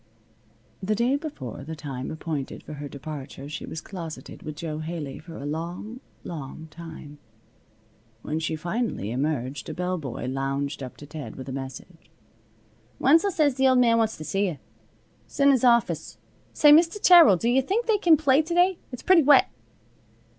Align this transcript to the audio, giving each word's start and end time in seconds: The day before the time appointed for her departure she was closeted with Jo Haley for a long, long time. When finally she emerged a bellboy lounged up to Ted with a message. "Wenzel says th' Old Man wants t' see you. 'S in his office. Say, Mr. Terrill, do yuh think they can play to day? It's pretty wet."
The 0.81 0.95
day 0.95 1.15
before 1.15 1.63
the 1.63 1.75
time 1.75 2.09
appointed 2.09 2.63
for 2.63 2.73
her 2.73 2.89
departure 2.89 3.47
she 3.47 3.67
was 3.67 3.81
closeted 3.81 4.41
with 4.41 4.55
Jo 4.55 4.79
Haley 4.79 5.19
for 5.19 5.37
a 5.37 5.45
long, 5.45 5.99
long 6.23 6.67
time. 6.71 7.19
When 8.23 8.39
finally 8.39 9.03
she 9.03 9.11
emerged 9.11 9.69
a 9.69 9.75
bellboy 9.75 10.25
lounged 10.27 10.81
up 10.81 10.97
to 10.97 11.05
Ted 11.05 11.35
with 11.35 11.47
a 11.49 11.51
message. 11.51 12.09
"Wenzel 12.97 13.29
says 13.29 13.53
th' 13.53 13.59
Old 13.61 13.77
Man 13.77 13.99
wants 13.99 14.17
t' 14.17 14.23
see 14.23 14.47
you. 14.47 14.57
'S 15.27 15.39
in 15.39 15.51
his 15.51 15.63
office. 15.63 16.17
Say, 16.51 16.71
Mr. 16.71 16.99
Terrill, 16.99 17.37
do 17.37 17.47
yuh 17.47 17.61
think 17.61 17.85
they 17.85 17.99
can 17.99 18.17
play 18.17 18.41
to 18.41 18.53
day? 18.55 18.79
It's 18.91 19.03
pretty 19.03 19.21
wet." 19.21 19.51